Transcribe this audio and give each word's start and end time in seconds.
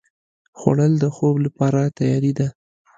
خوړل 0.59 0.93
د 0.99 1.05
خوب 1.15 1.35
لپاره 1.45 1.81
تیاري 1.97 2.31
ده 2.39 2.47